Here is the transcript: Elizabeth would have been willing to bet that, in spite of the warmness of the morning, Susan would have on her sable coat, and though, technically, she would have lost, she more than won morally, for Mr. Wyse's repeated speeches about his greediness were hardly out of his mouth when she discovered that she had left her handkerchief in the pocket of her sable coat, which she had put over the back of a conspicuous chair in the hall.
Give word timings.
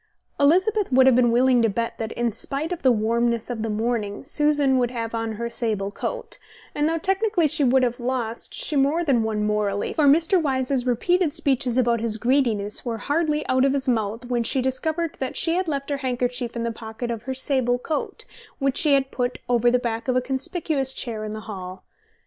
Elizabeth 0.39 0.91
would 0.91 1.05
have 1.05 1.15
been 1.15 1.29
willing 1.31 1.61
to 1.61 1.69
bet 1.69 1.99
that, 1.99 2.11
in 2.13 2.31
spite 2.31 2.71
of 2.71 2.81
the 2.81 2.91
warmness 2.91 3.51
of 3.51 3.61
the 3.61 3.69
morning, 3.69 4.25
Susan 4.25 4.79
would 4.79 4.89
have 4.89 5.13
on 5.13 5.33
her 5.33 5.47
sable 5.47 5.91
coat, 5.91 6.39
and 6.73 6.89
though, 6.89 6.97
technically, 6.97 7.47
she 7.47 7.63
would 7.63 7.83
have 7.83 7.99
lost, 7.99 8.51
she 8.51 8.75
more 8.75 9.03
than 9.03 9.21
won 9.21 9.45
morally, 9.45 9.93
for 9.93 10.07
Mr. 10.07 10.41
Wyse's 10.41 10.87
repeated 10.87 11.35
speeches 11.35 11.77
about 11.77 12.01
his 12.01 12.17
greediness 12.17 12.83
were 12.83 12.97
hardly 12.97 13.45
out 13.45 13.63
of 13.63 13.73
his 13.73 13.87
mouth 13.87 14.25
when 14.25 14.41
she 14.41 14.59
discovered 14.59 15.17
that 15.19 15.37
she 15.37 15.53
had 15.53 15.67
left 15.67 15.91
her 15.91 15.97
handkerchief 15.97 16.55
in 16.55 16.63
the 16.63 16.71
pocket 16.71 17.11
of 17.11 17.21
her 17.29 17.35
sable 17.35 17.77
coat, 17.77 18.25
which 18.57 18.77
she 18.79 18.95
had 18.95 19.11
put 19.11 19.37
over 19.47 19.69
the 19.69 19.77
back 19.77 20.07
of 20.07 20.15
a 20.15 20.19
conspicuous 20.21 20.93
chair 20.93 21.23
in 21.23 21.33
the 21.33 21.41
hall. 21.41 21.83